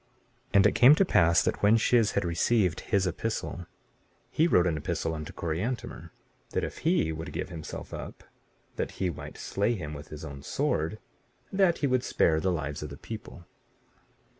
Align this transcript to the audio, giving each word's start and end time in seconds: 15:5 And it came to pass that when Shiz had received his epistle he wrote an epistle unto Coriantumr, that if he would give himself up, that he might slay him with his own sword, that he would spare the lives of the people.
15:5 0.01 0.07
And 0.55 0.65
it 0.65 0.71
came 0.71 0.95
to 0.95 1.05
pass 1.05 1.43
that 1.43 1.61
when 1.61 1.77
Shiz 1.77 2.13
had 2.13 2.25
received 2.25 2.79
his 2.79 3.05
epistle 3.05 3.67
he 4.31 4.47
wrote 4.47 4.65
an 4.65 4.75
epistle 4.75 5.13
unto 5.13 5.31
Coriantumr, 5.31 6.09
that 6.53 6.63
if 6.63 6.79
he 6.79 7.11
would 7.11 7.31
give 7.31 7.49
himself 7.49 7.93
up, 7.93 8.23
that 8.77 8.93
he 8.93 9.11
might 9.11 9.37
slay 9.37 9.75
him 9.75 9.93
with 9.93 10.07
his 10.07 10.25
own 10.25 10.41
sword, 10.41 10.97
that 11.53 11.77
he 11.85 11.85
would 11.85 12.03
spare 12.03 12.39
the 12.39 12.51
lives 12.51 12.81
of 12.81 12.89
the 12.89 12.97
people. 12.97 13.45